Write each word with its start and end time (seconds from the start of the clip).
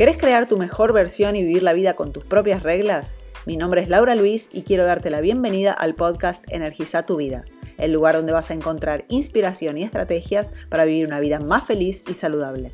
¿Querés 0.00 0.16
crear 0.16 0.48
tu 0.48 0.56
mejor 0.56 0.94
versión 0.94 1.36
y 1.36 1.42
vivir 1.42 1.62
la 1.62 1.74
vida 1.74 1.92
con 1.92 2.10
tus 2.10 2.24
propias 2.24 2.62
reglas? 2.62 3.18
Mi 3.44 3.58
nombre 3.58 3.82
es 3.82 3.90
Laura 3.90 4.14
Luis 4.14 4.48
y 4.50 4.62
quiero 4.62 4.86
darte 4.86 5.10
la 5.10 5.20
bienvenida 5.20 5.72
al 5.72 5.94
podcast 5.94 6.42
Energiza 6.48 7.04
tu 7.04 7.16
vida, 7.16 7.44
el 7.76 7.92
lugar 7.92 8.14
donde 8.14 8.32
vas 8.32 8.50
a 8.50 8.54
encontrar 8.54 9.04
inspiración 9.10 9.76
y 9.76 9.82
estrategias 9.82 10.54
para 10.70 10.86
vivir 10.86 11.06
una 11.06 11.20
vida 11.20 11.38
más 11.38 11.66
feliz 11.66 12.02
y 12.08 12.14
saludable. 12.14 12.72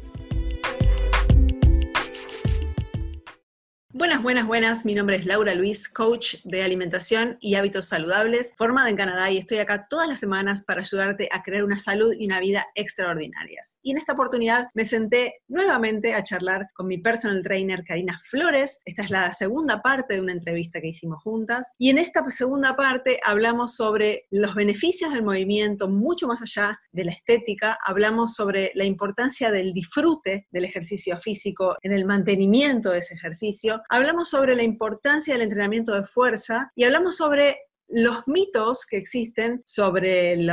Buenas, 3.99 4.23
buenas, 4.23 4.47
buenas. 4.47 4.85
Mi 4.85 4.95
nombre 4.95 5.17
es 5.17 5.25
Laura 5.25 5.55
Luis, 5.55 5.89
coach 5.89 6.35
de 6.45 6.63
alimentación 6.63 7.39
y 7.41 7.55
hábitos 7.55 7.87
saludables, 7.87 8.53
formada 8.55 8.91
en 8.91 8.97
Canadá 8.97 9.31
y 9.31 9.39
estoy 9.39 9.57
acá 9.57 9.89
todas 9.89 10.07
las 10.07 10.21
semanas 10.21 10.65
para 10.65 10.83
ayudarte 10.83 11.31
a 11.33 11.43
crear 11.43 11.65
una 11.65 11.79
salud 11.79 12.13
y 12.13 12.27
una 12.27 12.39
vida 12.39 12.67
extraordinarias. 12.75 13.79
Y 13.81 13.93
en 13.93 13.97
esta 13.97 14.13
oportunidad 14.13 14.69
me 14.75 14.85
senté 14.85 15.37
nuevamente 15.49 16.13
a 16.13 16.23
charlar 16.23 16.67
con 16.75 16.89
mi 16.89 16.99
personal 16.99 17.43
trainer 17.43 17.85
Karina 17.85 18.21
Flores. 18.29 18.83
Esta 18.85 19.03
es 19.03 19.09
la 19.09 19.33
segunda 19.33 19.81
parte 19.81 20.13
de 20.13 20.21
una 20.21 20.33
entrevista 20.33 20.79
que 20.83 20.89
hicimos 20.89 21.23
juntas. 21.23 21.67
Y 21.79 21.89
en 21.89 21.97
esta 21.97 22.23
segunda 22.31 22.77
parte 22.77 23.19
hablamos 23.25 23.77
sobre 23.77 24.27
los 24.31 24.55
beneficios 24.55 25.15
del 25.15 25.25
movimiento 25.25 25.89
mucho 25.89 26.29
más 26.29 26.43
allá 26.43 26.79
de 26.93 27.07
la 27.07 27.13
estética. 27.13 27.79
Hablamos 27.83 28.35
sobre 28.35 28.73
la 28.75 28.85
importancia 28.85 29.51
del 29.51 29.73
disfrute 29.73 30.47
del 30.51 30.67
ejercicio 30.67 31.17
físico 31.19 31.79
en 31.81 31.93
el 31.93 32.05
mantenimiento 32.05 32.91
de 32.91 32.99
ese 32.99 33.15
ejercicio 33.15 33.81
hablamos 33.89 34.29
sobre 34.29 34.57
la 34.57 34.63
importancia 34.63 35.35
del 35.35 35.43
entrenamiento 35.43 35.95
de 35.95 36.05
fuerza 36.05 36.73
y 36.75 36.85
hablamos 36.85 37.17
sobre 37.17 37.59
los 37.89 38.27
mitos 38.27 38.85
que 38.85 38.97
existen 38.97 39.63
sobre 39.65 40.33
el 40.33 40.51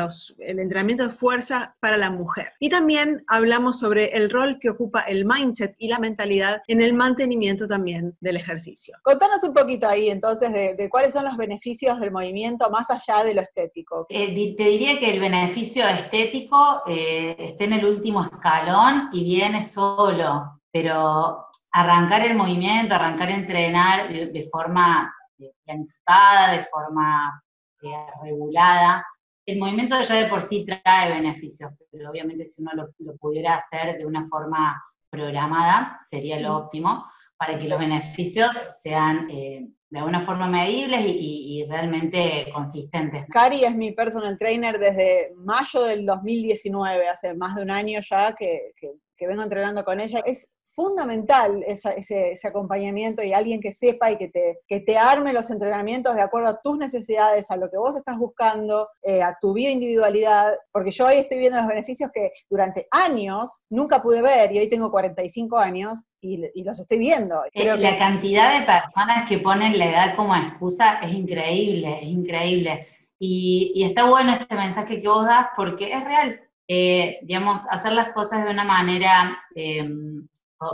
entrenamiento 0.59 1.03
de 1.03 1.09
fuerza 1.09 1.75
para 1.79 1.97
la 1.97 2.11
mujer. 2.11 2.53
Y 2.59 2.69
también 2.69 3.23
hablamos 3.27 3.79
sobre 3.79 4.15
el 4.15 4.29
rol 4.29 4.59
que 4.59 4.69
ocupa 4.69 5.01
el 5.01 5.25
mindset 5.25 5.73
y 5.79 5.88
la 5.88 5.99
mentalidad 5.99 6.61
en 6.67 6.81
el 6.81 6.93
mantenimiento 6.93 7.67
también 7.67 8.15
del 8.19 8.38
ejercicio. 8.38 8.97
Contanos 9.02 9.43
un 9.43 9.53
poquito 9.53 9.88
ahí 9.88 10.09
entonces 10.09 10.52
de, 10.53 10.89
cuáles 10.89 11.13
son 11.13 11.25
los 11.25 11.38
beneficios 11.38 11.99
del 11.99 12.11
movimiento 12.11 12.69
más 12.69 12.89
allá 12.91 13.23
de 13.23 13.33
lo 13.33 13.41
estético. 13.41 14.05
Eh, 14.09 14.55
te 14.55 14.63
diría 14.63 14.99
que 14.99 15.11
el 15.11 15.19
beneficio 15.19 15.88
estético 15.88 16.83
eh, 16.86 17.36
está 17.39 17.63
en 17.63 17.73
el 17.73 17.86
último 17.86 18.23
escalón 18.23 19.09
y 19.11 19.23
viene 19.23 19.63
solo, 19.63 20.61
pero 20.71 21.47
arrancar 21.73 22.25
el 22.25 22.38
movimiento, 22.38 22.93
arrancar 22.93 23.29
a 23.29 23.35
entrenar 23.35 24.13
de, 24.13 24.49
forma 24.52 25.13
eh, 25.39 25.52
planificada, 25.66 26.53
de 26.53 26.65
forma 26.65 27.43
eh, 27.81 28.05
regulada. 28.21 29.05
El 29.45 29.57
movimiento 29.59 29.99
ya 30.02 30.15
de 30.15 30.27
por 30.27 30.43
sí 30.43 30.65
trae 30.65 31.11
beneficios, 31.11 31.71
pero 31.91 32.11
obviamente 32.11 32.45
si 32.45 32.61
uno 32.61 32.71
lo, 32.75 33.17
pudiera 33.17 33.55
hacer 33.55 33.97
de 33.97 34.05
una 34.05 34.27
forma 34.30 34.81
programada, 35.09 35.99
sería 36.07 36.39
lo 36.39 36.55
óptimo, 36.57 37.05
para 37.38 37.57
que 37.57 37.67
los 37.67 37.80
beneficios 37.80 38.55
sean 38.81 39.27
eh, 39.31 39.67
de 39.89 39.99
alguna 39.99 40.25
forma 40.25 40.47
medibles 40.47 41.02
y, 41.05 41.65
realmente 41.67 42.47
consistentes. 42.53 43.25
Cari 43.30 43.63
es 43.63 43.75
mi 43.75 43.91
personal 43.91 44.37
trainer 44.37 44.77
desde 44.77 45.33
mayo 45.37 45.83
del 45.83 46.05
2019, 46.05 47.08
hace 47.08 47.33
más 47.33 47.55
de 47.55 47.63
un 47.63 47.71
año 47.71 47.99
ya 48.02 48.33
que, 48.35 48.73
que 48.75 49.27
vengo 49.27 49.43
entrenando 49.43 49.83
con 49.83 49.99
ella. 49.99 50.21
Es 50.25 50.52
fundamental 50.73 51.63
ese, 51.66 52.38
acompañamiento 52.43 53.23
y 53.23 53.33
alguien 53.33 53.61
que 53.61 53.71
sepa 53.71 54.11
y 54.11 54.17
que 54.17 54.27
te, 54.29 54.59
que 54.67 54.80
te 54.80 54.97
arme 54.97 55.33
los 55.33 55.49
entrenamientos 55.49 56.15
de 56.15 56.21
acuerdo 56.21 56.49
a 56.49 56.61
tus 56.61 56.77
necesidades, 56.77 57.49
a 57.52 57.57
lo 57.57 57.69
que 57.69 57.77
vos 57.77 57.95
estás 57.95 58.17
buscando, 58.17 58.89
eh, 59.02 59.21
a 59.21 59.38
tu 59.39 59.53
vida 59.53 59.69
individualidad, 59.69 60.53
porque 60.71 60.91
yo 60.91 61.05
hoy 61.05 61.17
estoy 61.17 61.39
viendo 61.39 61.59
los 61.59 61.67
beneficios 61.67 62.11
que 62.13 62.31
durante 62.49 62.88
años 62.91 63.61
nunca 63.69 64.02
pude 64.02 64.21
ver 64.21 64.52
y 64.52 64.59
hoy 64.59 64.69
tengo 64.69 64.91
45 64.91 65.57
años 65.57 66.03
y, 66.19 66.63
los 66.63 66.80
estoy 66.80 66.97
viendo. 66.97 67.43
Eh, 67.53 67.77
la 67.77 67.97
cantidad 67.97 68.59
de 68.59 68.65
personas 68.65 69.27
que 69.27 69.39
ponen 69.39 69.77
la 69.77 69.85
edad 69.89 70.15
como 70.15 70.35
excusa 70.35 70.99
es 71.02 71.13
increíble, 71.13 71.99
es 72.02 72.08
increíble. 72.08 72.87
Y, 73.19 73.83
está 73.83 74.05
bueno 74.05 74.33
ese 74.33 74.53
mensaje 74.55 75.02
que 75.02 75.08
vos 75.08 75.25
das 75.25 75.48
porque 75.55 75.92
es 75.92 76.03
real. 76.03 76.42
Eh, 76.67 77.19
digamos, 77.23 77.61
hacer 77.69 77.92
las 77.92 78.09
cosas 78.14 78.45
de 78.45 78.52
una 78.52 78.64
manera 78.64 79.37
em, 79.53 80.27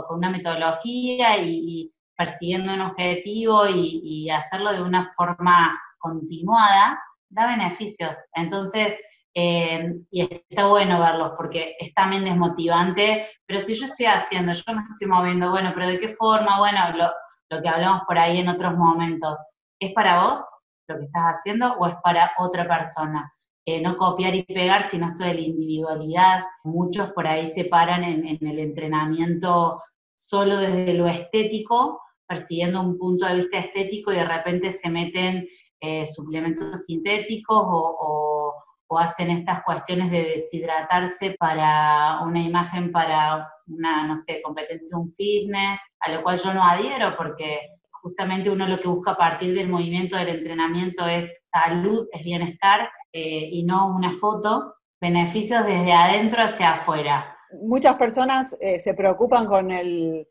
con 0.06 0.18
una 0.18 0.30
metodología 0.30 1.38
y, 1.38 1.92
persiguiendo 2.16 2.74
un 2.74 2.82
objetivo 2.82 3.66
y, 3.66 4.28
hacerlo 4.30 4.72
de 4.72 4.82
una 4.82 5.12
forma 5.16 5.80
continuada, 5.98 7.02
da 7.28 7.46
beneficios. 7.46 8.16
Entonces, 8.34 8.94
eh, 9.34 9.94
y 10.10 10.22
está 10.22 10.66
bueno 10.66 11.00
verlos 11.00 11.32
porque 11.36 11.76
es 11.78 11.94
también 11.94 12.24
desmotivante, 12.24 13.28
pero 13.46 13.60
si 13.60 13.74
yo 13.74 13.86
estoy 13.86 14.06
haciendo, 14.06 14.52
yo 14.52 14.62
me 14.74 14.82
estoy 14.90 15.08
moviendo, 15.08 15.50
bueno, 15.50 15.72
pero 15.74 15.86
¿de 15.86 16.00
qué 16.00 16.14
forma? 16.16 16.58
Bueno, 16.58 16.78
lo, 16.96 17.10
lo 17.50 17.62
que 17.62 17.68
hablamos 17.68 18.02
por 18.06 18.18
ahí 18.18 18.38
en 18.38 18.48
otros 18.48 18.76
momentos, 18.76 19.38
¿es 19.80 19.92
para 19.92 20.24
vos 20.24 20.40
lo 20.88 20.98
que 20.98 21.04
estás 21.04 21.36
haciendo 21.36 21.72
o 21.74 21.86
es 21.86 21.94
para 22.02 22.32
otra 22.38 22.66
persona? 22.66 23.32
Eh, 23.70 23.80
no 23.80 23.96
copiar 23.96 24.34
y 24.34 24.42
pegar, 24.42 24.88
sino 24.88 25.10
esto 25.10 25.22
de 25.22 25.34
la 25.34 25.40
individualidad. 25.40 26.42
Muchos 26.64 27.12
por 27.12 27.28
ahí 27.28 27.46
se 27.52 27.66
paran 27.66 28.02
en, 28.02 28.26
el 28.26 28.58
entrenamiento 28.58 29.80
solo 30.16 30.56
desde 30.56 30.94
lo 30.94 31.06
estético, 31.06 32.00
persiguiendo 32.26 32.80
un 32.80 32.98
punto 32.98 33.26
de 33.26 33.36
vista 33.36 33.58
estético 33.58 34.12
y 34.12 34.16
de 34.16 34.24
repente 34.24 34.72
se 34.72 34.90
meten 34.90 35.46
eh, 35.80 36.04
suplementos 36.06 36.84
sintéticos 36.84 37.62
o, 37.64 38.54
hacen 38.98 39.30
estas 39.30 39.62
cuestiones 39.62 40.10
de 40.10 40.24
deshidratarse 40.34 41.36
para 41.38 42.22
una 42.24 42.42
imagen, 42.42 42.90
para 42.90 43.48
una, 43.68 44.04
no 44.04 44.16
sé, 44.16 44.42
competencia, 44.42 44.98
un 44.98 45.14
fitness, 45.14 45.78
a 46.00 46.10
lo 46.10 46.24
cual 46.24 46.40
yo 46.40 46.52
no 46.52 46.64
adhiero 46.64 47.16
porque 47.16 47.60
justamente 48.02 48.50
uno 48.50 48.66
lo 48.66 48.80
que 48.80 48.88
busca 48.88 49.12
a 49.12 49.16
partir 49.16 49.54
del 49.54 49.68
movimiento 49.68 50.16
del 50.16 50.30
entrenamiento 50.30 51.06
es 51.06 51.32
salud, 51.52 52.08
es 52.10 52.24
bienestar 52.24 52.90
eh, 53.12 53.48
y 53.50 53.62
no 53.64 53.94
una 53.94 54.12
foto, 54.12 54.76
beneficios 55.00 55.64
desde 55.64 55.92
adentro 55.92 56.42
hacia 56.42 56.74
afuera. 56.74 57.36
Muchas 57.62 57.96
personas 57.96 58.56
eh, 58.60 58.78
se 58.78 58.94
preocupan 58.94 59.46
con 59.46 59.70
el, 59.70 60.28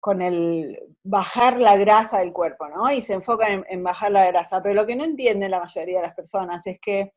con 0.00 0.22
el 0.22 0.78
bajar 1.02 1.58
la 1.58 1.76
grasa 1.76 2.18
del 2.18 2.32
cuerpo, 2.32 2.68
¿no? 2.68 2.90
Y 2.90 3.02
se 3.02 3.14
enfocan 3.14 3.64
en, 3.68 3.82
bajar 3.82 4.12
la 4.12 4.26
grasa, 4.26 4.62
pero 4.62 4.74
lo 4.74 4.86
que 4.86 4.96
no 4.96 5.04
entiende 5.04 5.48
la 5.48 5.60
mayoría 5.60 5.96
de 5.98 6.06
las 6.06 6.14
personas 6.14 6.66
es 6.66 6.78
que 6.80 7.12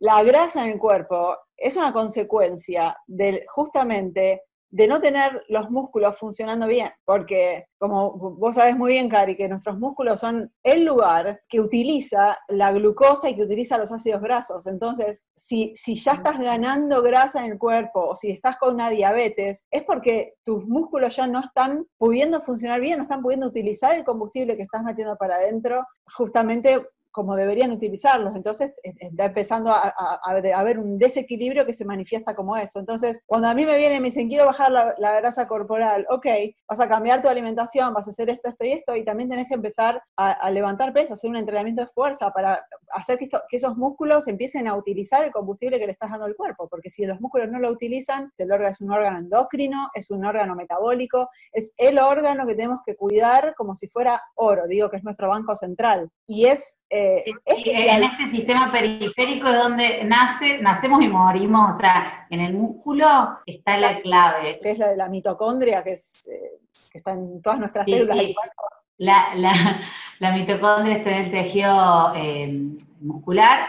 la 0.00 0.22
grasa 0.22 0.64
en 0.64 0.72
el 0.72 0.78
cuerpo 0.78 1.36
es 1.56 1.76
una 1.76 1.92
consecuencia 1.92 2.96
de 3.06 3.44
justamente 3.48 4.42
de 4.74 4.88
no 4.88 5.00
tener 5.00 5.44
los 5.46 5.70
músculos 5.70 6.18
funcionando 6.18 6.66
bien, 6.66 6.90
porque 7.04 7.68
como 7.78 8.10
vos 8.10 8.56
sabes 8.56 8.76
muy 8.76 8.90
bien, 8.90 9.08
Cari, 9.08 9.36
que 9.36 9.48
nuestros 9.48 9.78
músculos 9.78 10.18
son 10.18 10.52
el 10.64 10.84
lugar 10.84 11.42
que 11.48 11.60
utiliza 11.60 12.36
la 12.48 12.72
glucosa 12.72 13.30
y 13.30 13.36
que 13.36 13.44
utiliza 13.44 13.78
los 13.78 13.92
ácidos 13.92 14.20
grasos. 14.20 14.66
Entonces, 14.66 15.22
si, 15.36 15.72
si 15.76 15.94
ya 15.94 16.14
estás 16.14 16.40
ganando 16.40 17.02
grasa 17.02 17.44
en 17.44 17.52
el 17.52 17.58
cuerpo 17.58 18.00
o 18.00 18.16
si 18.16 18.32
estás 18.32 18.58
con 18.58 18.74
una 18.74 18.90
diabetes, 18.90 19.62
es 19.70 19.84
porque 19.84 20.34
tus 20.44 20.66
músculos 20.66 21.14
ya 21.14 21.28
no 21.28 21.38
están 21.38 21.86
pudiendo 21.96 22.40
funcionar 22.40 22.80
bien, 22.80 22.96
no 22.96 23.04
están 23.04 23.22
pudiendo 23.22 23.46
utilizar 23.46 23.94
el 23.94 24.04
combustible 24.04 24.56
que 24.56 24.64
estás 24.64 24.82
metiendo 24.82 25.14
para 25.14 25.36
adentro, 25.36 25.86
justamente 26.16 26.84
como 27.14 27.36
deberían 27.36 27.70
utilizarlos. 27.70 28.34
Entonces 28.34 28.74
eh, 28.82 28.92
está 28.98 29.26
empezando 29.26 29.70
a, 29.70 29.94
haber 30.24 30.80
un 30.80 30.98
desequilibrio 30.98 31.64
que 31.64 31.72
se 31.72 31.84
manifiesta 31.84 32.34
como 32.34 32.56
eso. 32.56 32.80
Entonces, 32.80 33.22
cuando 33.24 33.46
a 33.46 33.54
mí 33.54 33.64
me 33.64 33.78
viene 33.78 33.96
y 33.96 34.00
me 34.00 34.06
dicen, 34.06 34.28
quiero 34.28 34.46
bajar 34.46 34.72
la, 34.72 35.20
grasa 35.20 35.46
corporal, 35.46 36.04
ok, 36.10 36.26
vas 36.68 36.80
a 36.80 36.88
cambiar 36.88 37.22
tu 37.22 37.28
alimentación, 37.28 37.94
vas 37.94 38.08
a 38.08 38.10
hacer 38.10 38.30
esto, 38.30 38.48
esto 38.48 38.64
y 38.64 38.72
esto, 38.72 38.96
y 38.96 39.04
también 39.04 39.28
tenés 39.28 39.46
que 39.46 39.54
empezar 39.54 40.02
a, 40.16 40.50
levantar 40.50 40.92
peso, 40.92 41.14
hacer 41.14 41.30
un 41.30 41.36
entrenamiento 41.36 41.82
de 41.82 41.86
fuerza 41.86 42.32
para 42.32 42.66
hacer 42.90 43.16
que, 43.16 43.28
esos 43.52 43.76
músculos 43.76 44.26
empiecen 44.26 44.66
a 44.66 44.74
utilizar 44.74 45.24
el 45.24 45.30
combustible 45.30 45.78
que 45.78 45.86
le 45.86 45.92
estás 45.92 46.10
dando 46.10 46.26
al 46.26 46.34
cuerpo, 46.34 46.68
porque 46.68 46.90
si 46.90 47.06
los 47.06 47.20
músculos 47.20 47.48
no 47.48 47.60
lo 47.60 47.70
utilizan, 47.70 48.32
el 48.38 48.50
órgano 48.50 48.72
es 48.72 48.80
un 48.80 48.90
órgano 48.90 49.18
endocrino, 49.18 49.88
es 49.94 50.10
un 50.10 50.24
órgano 50.24 50.56
metabólico, 50.56 51.30
es 51.52 51.72
el 51.76 52.00
órgano 52.00 52.44
que 52.44 52.56
tenemos 52.56 52.80
que 52.84 52.96
cuidar 52.96 53.54
como 53.54 53.76
si 53.76 53.86
fuera 53.86 54.20
oro, 54.34 54.66
digo 54.66 54.90
que 54.90 54.96
es 54.96 55.04
nuestro 55.04 55.28
banco 55.28 55.54
central. 55.54 56.10
Y 56.26 56.46
es 56.46 56.80
eh, 56.96 57.24
en 57.44 58.04
este 58.04 58.30
sistema 58.30 58.70
periférico 58.70 59.48
es 59.48 59.56
donde 59.56 60.04
nace, 60.04 60.62
nacemos 60.62 61.02
y 61.02 61.08
morimos, 61.08 61.74
o 61.74 61.78
sea, 61.80 62.26
en 62.30 62.40
el 62.40 62.54
músculo 62.54 63.40
está 63.46 63.76
la 63.78 63.98
clave. 64.00 64.60
Que 64.62 64.70
es 64.70 64.78
la 64.78 64.90
de 64.90 64.96
la 64.96 65.08
mitocondria, 65.08 65.82
que, 65.82 65.94
es, 65.94 66.28
eh, 66.28 66.60
que 66.90 66.98
está 66.98 67.10
en 67.10 67.42
todas 67.42 67.58
nuestras 67.58 67.88
células 67.88 68.16
La, 68.98 69.34
la, 70.20 70.32
mitocondria 70.32 70.98
está 70.98 71.10
en 71.10 71.24
el 71.24 71.30
tejido 71.32 72.12
eh, 72.14 72.62
muscular, 73.00 73.66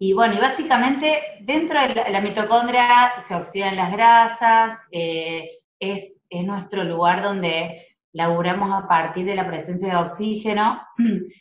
y 0.00 0.12
bueno, 0.12 0.34
y 0.34 0.38
básicamente 0.38 1.22
dentro 1.42 1.80
de 1.80 2.10
la, 2.10 2.20
mitocondria 2.20 3.14
se 3.28 3.36
oxidan 3.36 3.76
las 3.76 3.92
grasas, 3.92 4.78
es, 4.90 6.22
es 6.28 6.44
nuestro 6.44 6.82
lugar 6.82 7.22
donde 7.22 7.93
laburamos 8.14 8.72
a 8.72 8.88
partir 8.88 9.26
de 9.26 9.34
la 9.34 9.46
presencia 9.46 9.88
de 9.88 9.96
oxígeno, 9.96 10.80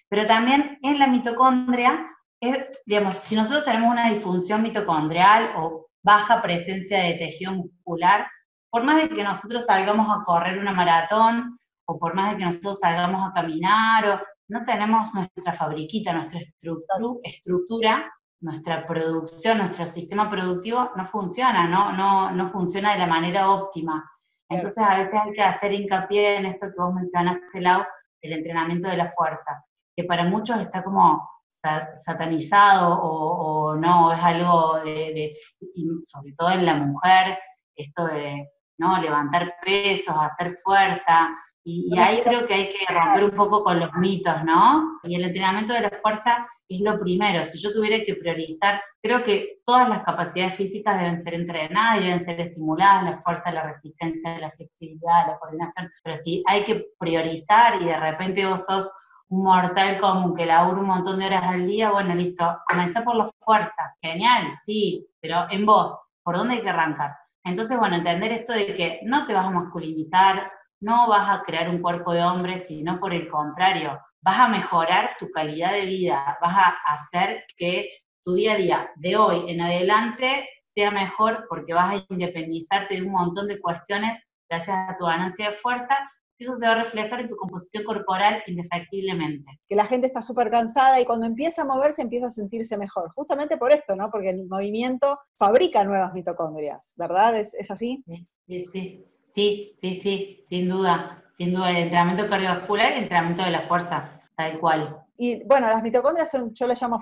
pero 0.10 0.26
también 0.26 0.80
en 0.82 1.00
la 1.00 1.08
mitocondria, 1.08 2.10
digamos, 2.86 3.16
si 3.24 3.36
nosotros 3.36 3.64
tenemos 3.64 3.92
una 3.92 4.10
disfunción 4.10 4.62
mitocondrial 4.62 5.52
o 5.58 5.88
baja 6.04 6.42
presencia 6.42 7.00
de 7.04 7.14
tejido 7.14 7.54
muscular, 7.54 8.28
por 8.70 8.84
más 8.84 8.98
de 8.98 9.10
que 9.10 9.24
nosotros 9.24 9.66
salgamos 9.66 10.08
a 10.10 10.24
correr 10.24 10.58
una 10.58 10.74
maratón, 10.74 11.60
o 11.86 12.00
por 12.00 12.16
más 12.16 12.32
de 12.32 12.38
que 12.38 12.46
nosotros 12.46 12.80
salgamos 12.80 13.30
a 13.30 13.34
caminar, 13.34 14.08
o 14.08 14.22
no 14.48 14.66
tenemos 14.66 15.14
nuestra 15.14 15.54
fabriquita, 15.54 16.12
nuestra 16.12 16.40
estructura, 17.24 18.12
nuestra 18.42 18.86
producción, 18.86 19.60
nuestro 19.60 19.86
sistema 19.86 20.30
productivo 20.30 20.92
no 20.96 21.08
funciona, 21.08 21.68
no, 21.68 21.92
no, 21.94 22.32
no 22.32 22.52
funciona 22.52 22.94
de 22.94 23.00
la 23.00 23.08
manera 23.08 23.52
óptima. 23.52 24.10
Entonces 24.50 24.84
a 24.84 24.98
veces 24.98 25.14
hay 25.14 25.32
que 25.34 25.42
hacer 25.42 25.74
hincapié 25.74 26.38
en 26.38 26.46
esto 26.46 26.68
que 26.68 26.82
vos 26.82 26.94
mencionaste, 26.94 27.62
Lau, 27.62 27.84
el 28.22 28.34
entrenamiento 28.34 28.88
de 28.88 28.98
la 28.98 29.12
fuerza, 29.12 29.66
que 29.96 30.04
para 30.04 30.26
muchos 30.26 30.60
está 30.60 30.84
como 30.84 31.28
satanizado 31.96 33.00
o, 33.02 33.76
no, 33.76 34.12
es 34.12 34.20
algo 34.22 34.80
de, 34.84 35.38
sobre 36.04 36.34
todo 36.38 36.52
en 36.52 36.66
la 36.66 36.76
mujer, 36.76 37.38
esto 37.76 38.06
de 38.08 38.50
¿no? 38.78 39.00
levantar 39.02 39.56
pesos, 39.64 40.16
hacer 40.20 40.58
fuerza, 40.64 41.30
y, 41.66 41.98
ahí 41.98 42.22
creo 42.24 42.46
que 42.46 42.54
hay 42.54 42.70
que 42.70 42.94
romper 42.94 43.24
un 43.24 43.32
poco 43.32 43.64
con 43.64 43.80
los 43.80 43.94
mitos, 43.94 44.44
¿no? 44.44 45.00
Y 45.04 45.16
el 45.16 45.24
entrenamiento 45.24 45.74
de 45.74 45.82
la 45.82 45.92
fuerza 46.02 46.46
es 46.68 46.82
lo 46.82 47.00
primero. 47.00 47.44
Si 47.46 47.58
yo 47.58 47.72
tuviera 47.72 48.04
que 48.04 48.16
priorizar, 48.16 48.82
creo 49.02 49.24
que 49.24 49.60
todas 49.66 49.88
las 49.88 50.04
capacidades 50.04 50.56
físicas 50.56 51.00
deben 51.00 51.24
ser 51.24 51.36
entrenadas 51.36 52.02
y 52.02 52.04
deben 52.04 52.24
ser 52.24 52.42
estimuladas, 52.42 53.04
la 53.04 53.22
fuerza, 53.22 53.52
la 53.52 53.64
resistencia, 53.64 54.40
la 54.40 54.52
flexibilidad, 54.52 55.28
la 55.28 55.40
coordinación. 55.40 55.90
Pero 56.04 56.16
si 56.18 56.44
hay 56.48 56.66
que 56.66 56.86
priorizar 57.00 57.82
y 57.82 57.86
de 57.86 57.98
repente 57.98 58.46
vos 58.46 58.66
sos 58.66 58.92
un 59.30 59.44
mortal 59.44 60.00
común 60.02 60.36
que 60.36 60.46
labura 60.46 60.82
un 60.82 60.88
montón 60.88 61.20
de 61.20 61.28
horas 61.28 61.44
al 61.44 61.66
día, 61.66 61.92
bueno, 61.92 62.14
listo, 62.14 62.58
comenzar 62.68 63.06
por 63.06 63.16
la 63.16 63.32
fuerza. 63.40 63.96
Genial, 64.02 64.54
sí, 64.66 65.08
pero 65.22 65.46
en 65.50 65.66
vos, 65.66 65.98
¿por 66.24 66.36
dónde 66.36 66.56
hay 66.56 66.62
que 66.62 66.70
arrancar? 66.70 67.16
Entonces, 67.46 67.78
bueno, 67.78 67.96
entender 67.96 68.32
esto 68.34 68.54
de 68.54 68.76
que 68.76 69.00
no 69.04 69.26
te 69.26 69.34
vas 69.34 69.46
a 69.46 69.50
masculinizar, 69.50 70.52
no 70.84 71.08
vas 71.08 71.30
a 71.30 71.44
crear 71.44 71.70
un 71.70 71.82
cuerpo 71.82 72.14
de 72.14 72.22
hombre, 72.22 72.60
sino 72.60 73.00
por 73.00 73.14
el 73.14 73.30
contrario, 73.30 74.00
vas 74.22 74.40
a 74.40 74.48
mejorar 74.50 75.12
tu 75.18 75.32
calidad 75.32 75.72
de 75.72 75.86
vida, 75.86 76.38
vas 76.42 76.56
a 76.56 76.94
hacer 76.94 77.46
que 77.58 77.90
tu 78.24 78.34
día 78.34 78.54
a 78.54 78.58
día 78.58 78.92
de 78.96 79.16
hoy 79.16 79.50
en 79.50 79.62
adelante 79.62 80.48
sea 80.62 80.92
mejor 80.92 81.46
porque 81.48 81.74
vas 81.74 81.94
a 81.94 82.06
independizarte 82.10 82.96
de 82.96 83.02
un 83.02 83.12
montón 83.12 83.48
de 83.48 83.62
cuestiones 83.62 84.22
gracias 84.50 84.90
a 84.90 84.98
tu 84.98 85.06
ganancia 85.06 85.52
de 85.52 85.56
fuerza. 85.58 85.96
Y 86.38 86.46
eso 86.46 86.56
se 86.58 86.66
va 86.66 86.74
a 86.74 86.84
reflejar 86.84 87.22
en 87.22 87.30
tu 87.30 87.36
composición 87.36 87.84
corporal 87.84 88.42
indefectiblemente. 88.48 89.60
Que 89.70 89.76
la 89.76 89.86
gente 89.86 90.08
está 90.08 90.22
súper 90.22 90.50
cansada 90.50 91.00
y 91.00 91.06
cuando 91.06 91.28
empieza 91.28 91.62
a 91.62 91.66
moverse 91.66 92.02
empieza 92.02 92.28
a 92.28 92.32
sentirse 92.32 92.76
mejor. 92.76 93.12
Justamente 93.14 93.56
por 93.56 93.72
esto, 93.72 93.96
¿no? 93.96 94.10
Porque 94.10 94.32
el 94.32 94.48
movimiento 94.48 95.20
fabrica 95.38 95.84
nuevas 95.84 96.14
mitocondrias, 96.14 96.94
¿verdad? 96.98 97.38
¿Es, 97.38 97.54
es 97.54 97.70
así? 97.70 98.04
Sí, 98.08 98.28
sí. 98.66 99.06
Sí, 99.23 99.23
sí, 99.34 99.74
sí, 99.78 100.40
sin 100.48 100.70
duda, 100.70 101.24
sin 101.36 101.54
duda, 101.54 101.72
el 101.72 101.78
entrenamiento 101.78 102.30
cardiovascular 102.30 102.92
y 102.92 102.94
el 102.96 103.04
entrenamiento 103.04 103.44
de 103.44 103.52
la 103.52 103.62
fuerza, 103.62 104.22
tal 104.36 104.60
cual. 104.60 104.98
Y 105.18 105.44
bueno, 105.46 105.68
las 105.68 105.82
mitocondrias 105.82 106.32
son, 106.32 106.54
yo 106.54 106.68
las 106.68 106.82
llamo, 106.82 107.00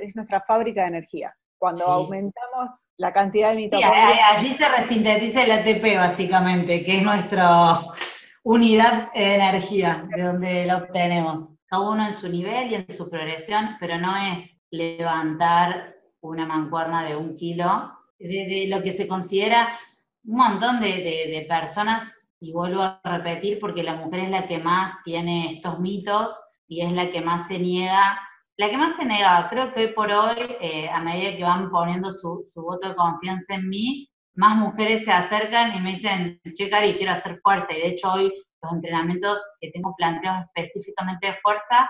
es 0.00 0.16
nuestra 0.16 0.40
fábrica 0.40 0.82
de 0.82 0.88
energía. 0.88 1.34
Cuando 1.58 1.84
aumentamos 1.86 2.86
la 2.96 3.12
cantidad 3.12 3.50
de 3.50 3.56
mitocondrias... 3.56 4.12
Sí, 4.12 4.46
allí 4.46 4.54
se 4.54 4.68
resintetiza 4.68 5.42
el 5.42 5.50
ATP 5.50 5.96
básicamente, 5.96 6.84
que 6.84 6.98
es 6.98 7.02
nuestra 7.02 7.80
unidad 8.44 9.12
de 9.12 9.34
energía, 9.34 10.06
de 10.14 10.22
donde 10.22 10.66
la 10.66 10.76
obtenemos. 10.76 11.48
Cada 11.66 11.90
uno 11.90 12.06
en 12.06 12.16
su 12.16 12.28
nivel 12.28 12.70
y 12.70 12.74
en 12.76 12.96
su 12.96 13.10
progresión, 13.10 13.76
pero 13.80 13.98
no 13.98 14.16
es 14.34 14.56
levantar 14.70 15.96
una 16.20 16.46
mancuerna 16.46 17.04
de 17.04 17.16
un 17.16 17.36
kilo, 17.36 17.92
de 18.18 18.66
lo 18.68 18.82
que 18.82 18.92
se 18.92 19.08
considera 19.08 19.68
un 20.28 20.36
montón 20.36 20.80
de, 20.80 21.46
personas, 21.48 22.04
y 22.38 22.52
vuelvo 22.52 22.82
a 22.82 23.00
repetir, 23.02 23.58
porque 23.58 23.82
la 23.82 23.96
mujer 23.96 24.20
es 24.20 24.30
la 24.30 24.46
que 24.46 24.58
más 24.58 25.02
tiene 25.02 25.54
estos 25.54 25.80
mitos 25.80 26.38
y 26.68 26.82
es 26.82 26.92
la 26.92 27.10
que 27.10 27.22
más 27.22 27.48
se 27.48 27.58
niega, 27.58 28.20
la 28.58 28.68
que 28.68 28.76
más 28.76 28.94
se 28.96 29.06
niega, 29.06 29.48
creo 29.48 29.72
que 29.72 29.86
hoy 29.86 29.92
por 29.94 30.12
hoy, 30.12 30.36
eh, 30.60 30.88
a 30.90 31.00
medida 31.00 31.36
que 31.36 31.44
van 31.44 31.70
poniendo 31.70 32.10
su, 32.10 32.46
voto 32.54 32.90
de 32.90 32.94
confianza 32.94 33.54
en 33.54 33.68
mí, 33.68 34.08
más 34.34 34.56
mujeres 34.56 35.04
se 35.04 35.12
acercan 35.12 35.74
y 35.74 35.80
me 35.80 35.90
dicen, 35.90 36.40
che, 36.54 36.68
Cari, 36.68 36.94
quiero 36.96 37.12
hacer 37.12 37.40
fuerza. 37.42 37.72
Y 37.72 37.80
de 37.80 37.88
hecho 37.88 38.12
hoy 38.12 38.32
los 38.62 38.72
entrenamientos 38.72 39.42
que 39.60 39.70
tengo 39.70 39.94
planteados 39.96 40.44
específicamente 40.54 41.28
de 41.28 41.34
fuerza 41.42 41.88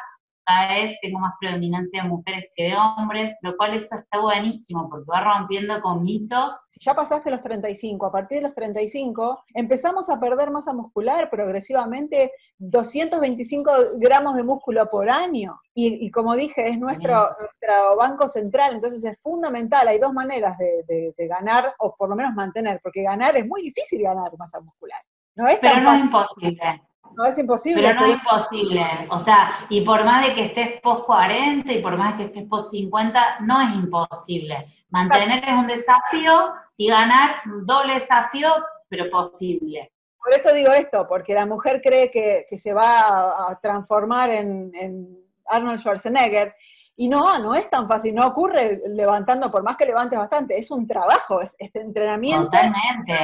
cada 0.48 0.68
vez 0.68 0.96
tengo 1.02 1.18
más 1.18 1.34
predominancia 1.38 2.02
de 2.02 2.08
mujeres 2.08 2.46
que 2.56 2.64
de 2.64 2.76
hombres, 2.76 3.36
lo 3.42 3.54
cual 3.56 3.74
eso 3.74 3.96
está 3.96 4.18
buenísimo 4.18 4.88
porque 4.88 5.04
va 5.10 5.20
rompiendo 5.20 5.78
con 5.82 6.02
mitos. 6.02 6.54
Si 6.70 6.80
ya 6.80 6.94
pasaste 6.94 7.30
los 7.30 7.42
35, 7.42 8.06
a 8.06 8.12
partir 8.12 8.38
de 8.38 8.44
los 8.44 8.54
35 8.54 9.44
empezamos 9.52 10.08
a 10.08 10.18
perder 10.18 10.50
masa 10.50 10.72
muscular 10.72 11.28
progresivamente, 11.28 12.32
225 12.56 13.70
gramos 13.98 14.36
de 14.36 14.42
músculo 14.42 14.86
por 14.90 15.10
año. 15.10 15.60
Y, 15.74 16.10
como 16.10 16.34
dije, 16.34 16.70
es 16.70 16.78
nuestro, 16.78 17.28
nuestro, 17.38 17.96
banco 17.96 18.26
central, 18.26 18.74
entonces 18.74 19.04
es 19.04 19.16
fundamental. 19.20 19.86
Hay 19.86 20.00
dos 20.00 20.12
maneras 20.12 20.58
de, 20.58 21.14
ganar, 21.28 21.74
o 21.78 21.94
por 21.94 22.08
lo 22.08 22.16
menos 22.16 22.34
mantener, 22.34 22.80
porque 22.82 23.02
ganar 23.02 23.36
es 23.36 23.46
muy 23.46 23.62
difícil 23.62 24.02
ganar 24.02 24.32
masa 24.36 24.60
muscular. 24.60 25.00
No 25.36 25.46
es 25.46 25.60
Pero 25.60 25.80
no 25.82 25.94
es 25.94 26.00
imposible. 26.02 26.87
No 27.18 27.26
es 27.26 27.36
imposible. 27.36 27.82
Pero 27.82 28.00
no 28.00 28.06
es 28.06 28.14
imposible. 28.14 28.86
O 29.10 29.18
sea, 29.18 29.66
y 29.68 29.80
por 29.80 30.04
más 30.04 30.24
de 30.24 30.34
que 30.34 30.44
estés 30.44 30.80
post 30.80 31.04
40 31.04 31.72
y 31.72 31.82
por 31.82 31.96
más 31.96 32.12
de 32.12 32.18
que 32.18 32.24
estés 32.28 32.48
post 32.48 32.70
50, 32.70 33.40
no 33.40 33.60
es 33.60 33.74
imposible. 33.74 34.72
Mantener 34.90 35.42
es 35.44 35.52
un 35.52 35.66
desafío 35.66 36.52
y 36.76 36.86
ganar 36.86 37.40
doble 37.64 37.94
desafío, 37.94 38.50
pero 38.88 39.10
posible. 39.10 39.90
Por 40.22 40.32
eso 40.32 40.52
digo 40.52 40.70
esto, 40.70 41.08
porque 41.08 41.34
la 41.34 41.44
mujer 41.44 41.80
cree 41.82 42.08
que, 42.08 42.46
se 42.56 42.72
va 42.72 43.48
a, 43.50 43.58
transformar 43.60 44.30
en, 44.30 45.18
Arnold 45.44 45.80
Schwarzenegger. 45.80 46.54
Y 46.94 47.08
no, 47.08 47.36
no 47.40 47.52
es 47.56 47.68
tan 47.68 47.88
fácil, 47.88 48.14
no 48.14 48.28
ocurre 48.28 48.80
levantando, 48.90 49.50
por 49.50 49.64
más 49.64 49.76
que 49.76 49.86
levantes 49.86 50.16
bastante, 50.16 50.56
es 50.56 50.70
un 50.70 50.86
trabajo, 50.86 51.40
es 51.40 51.56
este 51.58 51.80
entrenamiento. 51.80 52.44
Totalmente. 52.44 53.18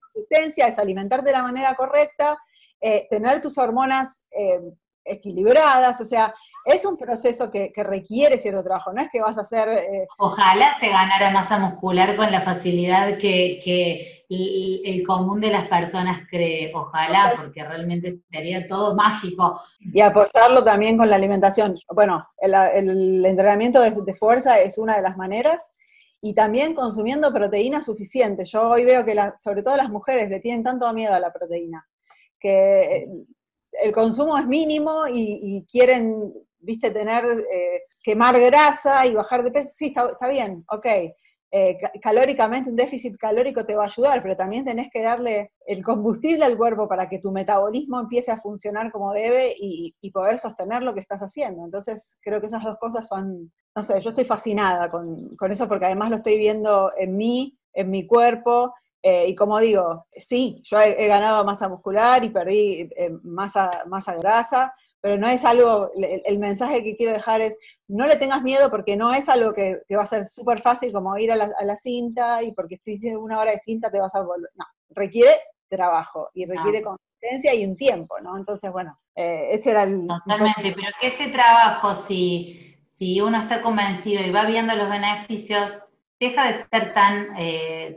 Consistencia, 0.00 0.66
es 0.66 0.78
alimentarte 0.80 1.26
de 1.26 1.32
la 1.32 1.42
manera 1.42 1.74
correcta, 1.76 2.36
eh, 2.80 3.06
tener 3.08 3.40
tus 3.40 3.56
hormonas 3.58 4.24
eh, 4.30 4.60
equilibradas, 5.06 6.00
o 6.00 6.04
sea, 6.04 6.34
es 6.64 6.84
un 6.84 6.96
proceso 6.96 7.50
que, 7.50 7.72
requiere 7.76 8.38
cierto 8.38 8.62
trabajo, 8.62 8.92
no 8.92 9.00
es 9.00 9.08
que 9.10 9.20
vas 9.20 9.38
a 9.38 9.42
hacer... 9.42 9.68
Eh, 9.68 10.06
Ojalá 10.18 10.76
se 10.78 10.88
ganara 10.88 11.30
masa 11.30 11.58
muscular 11.58 12.16
con 12.16 12.30
la 12.30 12.42
facilidad 12.42 13.16
que, 13.18 14.24
el, 14.28 15.04
común 15.06 15.40
de 15.40 15.50
las 15.50 15.68
personas 15.68 16.22
cree, 16.28 16.72
ojalá, 16.74 17.34
porque 17.36 17.64
realmente 17.64 18.16
sería 18.30 18.66
todo 18.66 18.96
mágico. 18.96 19.60
Y 19.78 20.00
apoyarlo 20.00 20.64
también 20.64 20.98
con 20.98 21.08
la 21.08 21.16
alimentación. 21.16 21.76
Bueno, 21.94 22.26
el, 22.38 23.24
entrenamiento 23.24 23.80
de, 23.80 24.14
fuerza 24.14 24.58
es 24.58 24.78
una 24.78 24.96
de 24.96 25.02
las 25.02 25.16
maneras, 25.16 25.72
y 26.20 26.34
también 26.34 26.74
consumiendo 26.74 27.32
proteína 27.32 27.82
suficiente. 27.82 28.44
Yo 28.44 28.70
hoy 28.70 28.84
veo 28.84 29.04
que 29.04 29.14
sobre 29.38 29.62
todo 29.62 29.76
las 29.76 29.90
mujeres 29.90 30.28
le 30.28 30.40
tienen 30.40 30.64
tanto 30.64 30.92
miedo 30.92 31.14
a 31.14 31.20
la 31.20 31.32
proteína 31.32 31.86
que 32.38 33.06
el 33.82 33.92
consumo 33.92 34.38
es 34.38 34.46
mínimo 34.46 35.04
y, 35.08 35.64
quieren, 35.70 36.32
viste, 36.58 36.90
tener, 36.90 37.24
eh, 37.24 37.82
quemar 38.02 38.38
grasa 38.40 39.06
y 39.06 39.14
bajar 39.14 39.42
de 39.42 39.50
peso, 39.50 39.70
sí, 39.74 39.94
está, 39.94 40.28
bien, 40.28 40.64
ok. 40.70 40.86
Eh, 41.52 41.78
calóricamente, 42.02 42.68
un 42.68 42.76
déficit 42.76 43.16
calórico 43.16 43.64
te 43.64 43.76
va 43.76 43.84
a 43.84 43.86
ayudar, 43.86 44.20
pero 44.20 44.36
también 44.36 44.64
tenés 44.64 44.90
que 44.90 45.00
darle 45.00 45.52
el 45.66 45.82
combustible 45.82 46.44
al 46.44 46.56
cuerpo 46.56 46.88
para 46.88 47.08
que 47.08 47.20
tu 47.20 47.30
metabolismo 47.30 48.00
empiece 48.00 48.32
a 48.32 48.40
funcionar 48.40 48.90
como 48.90 49.12
debe 49.12 49.54
y, 49.56 49.94
poder 50.10 50.38
sostener 50.38 50.82
lo 50.82 50.94
que 50.94 51.00
estás 51.00 51.20
haciendo. 51.20 51.64
Entonces, 51.64 52.18
creo 52.20 52.40
que 52.40 52.46
esas 52.46 52.64
dos 52.64 52.78
cosas 52.78 53.06
son, 53.06 53.52
no 53.74 53.82
sé, 53.82 54.00
yo 54.00 54.10
estoy 54.10 54.24
fascinada 54.24 54.90
con, 54.90 55.36
con 55.36 55.52
eso 55.52 55.68
porque 55.68 55.86
además 55.86 56.10
lo 56.10 56.16
estoy 56.16 56.38
viendo 56.38 56.90
en 56.96 57.16
mí, 57.16 57.58
en 57.72 57.90
mi 57.90 58.06
cuerpo, 58.06 58.74
eh, 59.08 59.28
y 59.28 59.36
como 59.36 59.60
digo, 59.60 60.08
sí, 60.10 60.60
yo 60.64 60.80
he, 60.80 61.06
ganado 61.06 61.44
masa 61.44 61.68
muscular 61.68 62.24
y 62.24 62.30
perdí 62.30 62.90
eh, 62.96 63.12
masa, 63.22 63.84
masa 63.86 64.16
grasa, 64.16 64.74
pero 65.00 65.16
no 65.16 65.28
es 65.28 65.44
algo, 65.44 65.88
el, 65.94 66.38
mensaje 66.40 66.82
que 66.82 66.96
quiero 66.96 67.12
dejar 67.12 67.40
es, 67.40 67.56
no 67.86 68.08
le 68.08 68.16
tengas 68.16 68.42
miedo 68.42 68.68
porque 68.68 68.96
no 68.96 69.14
es 69.14 69.28
algo 69.28 69.54
que, 69.54 69.80
va 69.96 70.02
a 70.02 70.06
ser 70.06 70.26
súper 70.26 70.60
fácil 70.60 70.92
como 70.92 71.16
ir 71.18 71.30
a 71.30 71.36
la, 71.36 71.76
cinta 71.76 72.42
y 72.42 72.50
porque 72.50 72.80
estoy 72.84 73.14
una 73.14 73.38
hora 73.38 73.52
de 73.52 73.60
cinta 73.60 73.92
te 73.92 74.00
vas 74.00 74.12
a 74.16 74.22
volver. 74.22 74.50
No, 74.56 74.64
requiere 74.90 75.30
trabajo 75.68 76.30
y 76.34 76.44
requiere 76.44 76.82
consistencia 76.82 77.54
y 77.54 77.64
un 77.64 77.76
tiempo, 77.76 78.18
¿no? 78.20 78.36
Entonces, 78.36 78.72
bueno, 78.72 78.92
eh, 79.14 79.50
ese 79.52 79.70
era 79.70 79.84
el... 79.84 80.04
Totalmente, 80.04 80.74
pero 80.74 80.90
que 81.00 81.06
ese 81.06 81.28
trabajo, 81.28 81.94
si, 81.94 82.74
si 82.82 83.20
uno 83.20 83.40
está 83.42 83.62
convencido 83.62 84.20
y 84.26 84.32
va 84.32 84.46
viendo 84.46 84.74
los 84.74 84.90
beneficios, 84.90 85.78
deja 86.18 86.48
de 86.48 86.66
ser 86.72 86.92
tan, 86.92 87.28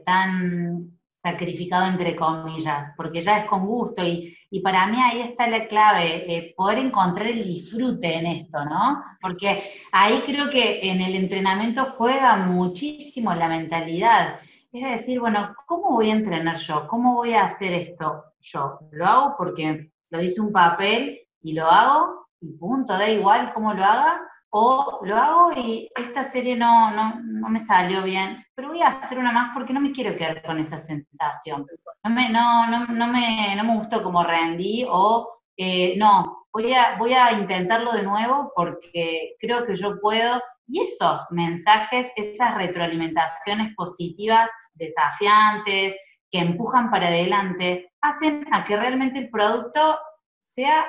tan 0.06 0.99
sacrificado 1.22 1.86
entre 1.86 2.16
comillas, 2.16 2.94
porque 2.96 3.22
ya 3.22 3.40
es 3.40 3.46
con 3.46 3.66
gusto 3.66 4.02
y, 4.04 4.36
para 4.64 4.88
mí 4.88 4.98
ahí 5.00 5.22
está 5.22 5.48
la 5.48 5.68
clave, 5.68 6.26
eh, 6.34 6.54
poder 6.56 6.80
encontrar 6.80 7.28
el 7.28 7.44
disfrute 7.44 8.16
en 8.16 8.26
esto, 8.26 8.66
¿no? 8.66 9.04
Porque 9.22 9.74
ahí 9.92 10.24
creo 10.26 10.50
que 10.50 10.90
en 10.90 11.02
el 11.02 11.16
entrenamiento 11.16 11.94
juega 11.98 12.36
muchísimo 12.38 13.34
la 13.36 13.48
mentalidad. 13.48 14.40
es 14.72 15.00
decir, 15.00 15.20
bueno, 15.20 15.54
¿cómo 15.66 15.92
voy 15.92 16.10
a 16.10 16.16
entrenar 16.16 16.58
yo? 16.58 16.88
¿Cómo 16.88 17.16
voy 17.16 17.34
a 17.34 17.46
hacer 17.46 17.74
esto 17.74 18.24
yo? 18.40 18.80
¿Lo 18.92 19.06
hago 19.06 19.36
porque 19.38 19.92
lo 20.10 20.20
dice 20.20 20.42
un 20.42 20.52
papel 20.52 21.20
y 21.42 21.54
lo 21.54 21.70
hago 21.70 22.28
y 22.42 22.54
punto, 22.58 22.94
da 22.94 23.10
igual 23.10 23.54
cómo 23.54 23.74
lo 23.74 23.84
haga? 23.84 24.22
¿O 24.52 25.02
lo 25.04 25.16
hago 25.16 25.52
y 25.56 25.90
esta 25.96 26.24
serie 26.24 26.56
no, 26.56 26.92
no, 26.92 27.22
no 27.24 27.50
me 27.50 27.64
salió 27.66 28.02
bien, 28.04 28.44
pero 28.56 28.70
voy 28.70 28.82
a 28.82 28.88
hacer 28.88 29.20
una 29.20 29.32
más 29.32 29.52
porque 29.54 29.74
no 29.74 29.80
me 29.80 29.92
quiero 29.92 30.16
quedar 30.16 30.42
con 30.42 30.58
esa 30.58 30.80
sensación? 30.80 31.68
No 32.04 32.10
me, 32.10 32.30
no, 32.30 32.68
no, 32.68 32.88
no 32.88 33.08
me, 33.08 33.56
no 33.56 33.64
me 33.64 33.78
gustó 33.78 34.02
como 34.02 34.24
rendí 34.24 34.86
o 34.90 35.42
eh, 35.56 35.96
no, 35.98 36.46
voy 36.52 36.74
a, 36.74 36.98
voy 36.98 37.14
a 37.14 37.34
intentarlo 37.34 37.92
de 37.92 38.04
nuevo 38.04 38.52
porque 38.56 39.36
creo 39.40 39.66
que 39.66 39.76
yo 39.76 40.00
puedo. 40.00 40.42
Y 40.68 40.82
esos 40.82 41.32
mensajes, 41.32 42.12
esas 42.16 42.56
retroalimentaciones 42.56 43.76
positivas, 43.76 44.50
desafiantes, 44.74 45.96
que 46.32 46.40
empujan 46.40 46.92
para 46.92 47.08
adelante, 47.08 47.92
hacen 48.02 48.46
a 48.52 48.64
que 48.66 48.78
realmente 48.78 49.20
el 49.20 49.30
producto 49.30 49.98
sea 50.40 50.86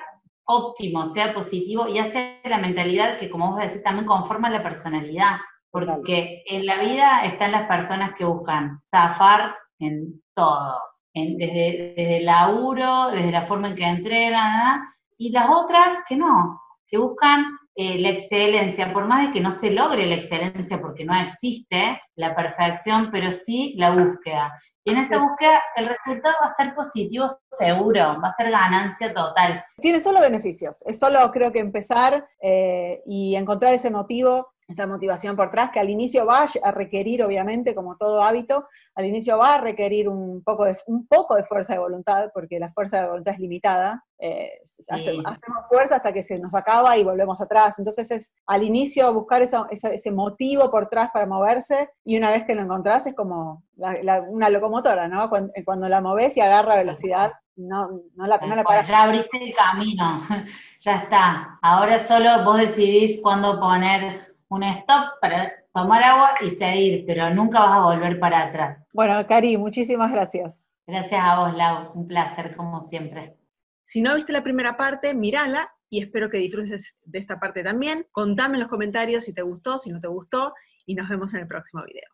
óptimo, 0.51 1.07
sea 1.07 1.33
positivo 1.33 1.89
y 1.89 1.99
hace 1.99 2.41
la 2.45 2.59
mentalidad 2.59 3.19
que, 3.19 3.31
como 3.31 3.51
vos 3.51 3.61
decís, 3.61 3.83
también 3.83 4.07
conforma 4.07 4.51
la 4.51 4.63
personalidad. 4.63 5.37
Porque 5.71 6.43
en 6.47 6.67
la 6.67 6.81
vida 6.81 7.25
están 7.25 7.53
las 7.53 7.69
personas 7.69 8.15
que 8.15 8.25
buscan 8.25 8.81
zafar 8.91 9.55
en 9.79 10.21
todo, 10.35 10.81
desde, 11.15 11.95
desde 11.97 12.17
el 12.19 12.27
laburo, 12.27 13.11
desde 13.13 13.31
la 13.31 13.47
forma 13.47 13.69
en 13.69 13.77
que 13.77 13.85
entrenan, 13.85 14.83
y 15.17 15.31
las 15.31 15.49
otras 15.49 15.99
que 16.09 16.17
no, 16.17 16.61
que 16.89 16.99
buscan 16.99 17.47
eh, 17.77 17.99
la 17.99 18.11
excelencia, 18.11 18.93
por 18.93 19.07
más 19.07 19.27
de 19.27 19.33
que 19.33 19.41
no 19.41 19.53
se 19.53 19.71
logre 19.71 20.07
la 20.07 20.17
excelencia 20.17 20.81
porque 20.81 21.05
no 21.05 21.15
existe 21.15 22.01
la 22.17 22.35
perfección, 22.35 23.11
pero 23.13 23.31
sí 23.31 23.75
la 23.77 23.91
búsqueda. 23.91 24.53
Y 24.85 24.93
en 24.93 24.99
esa 24.99 25.19
búsqueda 25.19 25.63
el 25.77 25.89
resultado 25.89 26.35
va 26.43 26.49
a 26.49 26.55
ser 26.55 26.75
positivo 26.75 27.27
seguro, 27.59 28.21
va 28.23 28.29
a 28.29 28.35
ser 28.35 28.51
ganancia 28.51 29.13
total. 29.13 29.63
Tiene 29.81 30.01
solo 30.01 30.21
beneficios, 30.21 30.83
es 30.87 30.99
solo 30.99 31.31
creo 31.31 31.53
que 31.53 31.59
empezar 31.59 32.27
eh, 32.41 33.03
y 33.05 33.37
encontrar 33.37 33.75
ese 33.75 33.91
motivo 33.91 34.49
esa 34.71 34.87
motivación 34.87 35.37
por 35.37 35.49
atrás, 35.49 35.71
que 35.73 35.81
al 35.81 35.91
inicio 35.91 36.25
va 36.25 36.49
a 36.63 36.71
requerir, 36.71 37.25
obviamente, 37.25 37.75
como 37.75 37.97
todo 37.97 38.23
hábito, 38.23 38.67
al 38.95 39.05
inicio 39.05 39.37
va 39.37 39.55
a 39.55 39.61
requerir 39.61 40.09
un 40.09 40.43
poco 40.45 40.65
de, 40.65 40.79
un 40.87 41.07
poco 41.07 41.35
de 41.35 41.45
fuerza 41.45 41.73
de 41.73 41.81
voluntad, 41.81 42.31
porque 42.33 42.61
la 42.61 42.73
fuerza 42.73 43.01
de 43.01 43.09
voluntad 43.09 43.35
es 43.35 43.41
limitada. 43.41 44.05
Eh, 44.19 44.61
hacemos, 44.89 45.25
fuerza 45.69 45.97
hasta 45.97 46.13
que 46.13 46.23
se 46.23 46.39
nos 46.39 46.55
acaba 46.55 46.97
y 46.97 47.03
volvemos 47.03 47.41
atrás. 47.41 47.79
Entonces 47.79 48.11
es 48.11 48.33
al 48.47 48.63
inicio 48.63 49.13
buscar 49.13 49.43
ese 49.43 50.11
motivo 50.13 50.71
por 50.71 50.85
atrás 50.85 51.11
para 51.13 51.27
moverse 51.27 51.91
y 52.05 52.17
una 52.17 52.31
vez 52.31 52.45
que 52.45 52.55
lo 52.55 52.63
encontrás 52.63 53.07
es 53.07 53.15
como 53.15 53.65
una 53.77 54.51
locomotora, 54.51 55.09
¿no? 55.09 55.31
Cuando, 55.65 55.89
la 55.89 56.01
moves 56.01 56.37
y 56.37 56.41
agarra 56.41 56.77
velocidad, 56.77 57.33
no, 57.57 57.89
no 58.15 58.27
la, 58.27 58.39
no 58.39 58.55
la 58.55 58.83
Ya 58.83 59.03
abriste 59.03 59.43
el 59.43 59.55
camino, 59.55 60.23
ya 60.81 60.97
está. 60.97 61.59
Ahora 61.63 62.07
solo 62.07 62.45
vos 62.45 62.59
decidís 62.59 63.21
cuándo 63.23 63.59
poner 63.59 64.30
un 64.51 64.65
stop 64.65 65.21
para 65.21 65.53
tomar 65.73 66.03
agua 66.03 66.35
y 66.45 66.51
seguir, 66.51 67.05
pero 67.07 67.31
nunca 67.31 67.61
vas 67.61 67.79
a 67.79 67.83
volver 67.83 68.19
para 68.19 68.43
atrás. 68.43 68.85
Bueno, 68.93 69.25
Cari, 69.27 69.57
muchísimas 69.57 70.11
gracias. 70.11 70.71
Gracias 70.87 71.21
a 71.23 71.39
vos, 71.39 71.55
Lau. 71.57 71.93
Un 71.95 72.09
placer, 72.09 72.57
como 72.57 72.85
siempre. 72.87 73.37
Si 73.85 74.03
no 74.03 74.15
viste 74.17 74.33
la 74.33 74.43
primera 74.43 74.77
parte, 74.77 75.15
mírala 75.15 75.73
y 75.89 76.03
espero 76.03 76.31
que 76.31 76.39
disfrutes 76.39 76.99
de 77.05 77.19
esta 77.21 77.39
parte 77.39 77.63
también. 77.63 78.07
Contame 78.11 78.55
en 78.55 78.61
los 78.61 78.69
comentarios 78.69 79.25
si 79.25 79.33
te 79.33 79.43
gustó, 79.43 79.79
si 79.79 79.91
no 79.91 80.01
te 80.01 80.09
gustó, 80.09 80.51
y 80.85 80.97
nos 80.97 81.09
vemos 81.09 81.33
en 81.35 81.41
el 81.41 81.47
próximo 81.47 81.85
video. 81.85 82.11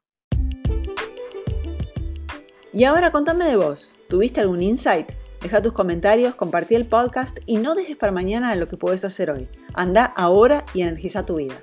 Y 2.75 2.85
ahora 2.85 3.13
contame 3.13 3.47
de 3.47 3.57
vos. 3.57 3.95
¿Tuviste 4.11 4.43
algún 4.43 4.63
insight? 4.63 5.11
Deja 5.41 5.63
tus 5.63 5.73
comentarios, 5.73 6.35
compartí 6.35 6.75
el 6.75 6.87
podcast 6.87 7.39
y 7.47 7.57
no 7.57 7.75
dejes 7.75 7.97
para 7.97 8.13
mañana 8.13 8.55
lo 8.57 8.69
que 8.69 8.77
puedes 8.77 9.07
hacer 9.07 9.31
hoy. 9.31 9.49
Anda 9.73 10.05
ahora 10.05 10.67
y 10.75 10.83
energiza 10.83 11.25
tu 11.25 11.37
vida. 11.37 11.55